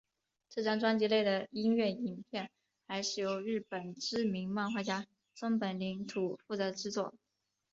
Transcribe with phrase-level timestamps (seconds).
[0.49, 2.49] 这张专辑内的音乐影片
[2.87, 6.15] 还是由日本知名漫画家松本零士
[6.47, 7.13] 负责制作。